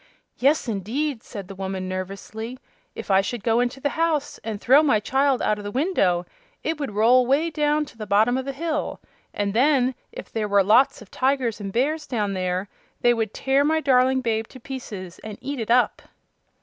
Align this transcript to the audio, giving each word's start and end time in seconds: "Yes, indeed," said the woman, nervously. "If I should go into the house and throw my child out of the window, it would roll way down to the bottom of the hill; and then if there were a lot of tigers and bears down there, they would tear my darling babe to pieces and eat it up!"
"Yes, 0.39 0.67
indeed," 0.67 1.21
said 1.21 1.47
the 1.47 1.53
woman, 1.53 1.87
nervously. 1.87 2.57
"If 2.95 3.11
I 3.11 3.21
should 3.21 3.43
go 3.43 3.59
into 3.59 3.79
the 3.79 3.89
house 3.89 4.39
and 4.43 4.59
throw 4.59 4.81
my 4.81 4.99
child 4.99 5.43
out 5.43 5.59
of 5.59 5.63
the 5.63 5.69
window, 5.69 6.25
it 6.63 6.79
would 6.79 6.95
roll 6.95 7.27
way 7.27 7.51
down 7.51 7.85
to 7.85 7.95
the 7.99 8.07
bottom 8.07 8.35
of 8.35 8.45
the 8.45 8.51
hill; 8.51 8.99
and 9.31 9.53
then 9.53 9.93
if 10.11 10.31
there 10.31 10.47
were 10.47 10.57
a 10.57 10.63
lot 10.63 11.03
of 11.03 11.11
tigers 11.11 11.59
and 11.61 11.71
bears 11.71 12.07
down 12.07 12.33
there, 12.33 12.67
they 13.01 13.13
would 13.13 13.31
tear 13.31 13.63
my 13.63 13.79
darling 13.79 14.21
babe 14.21 14.47
to 14.47 14.59
pieces 14.59 15.19
and 15.19 15.37
eat 15.39 15.59
it 15.59 15.69
up!" 15.69 16.01